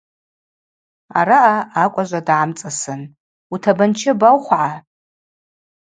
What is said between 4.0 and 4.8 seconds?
абаухвгӏа?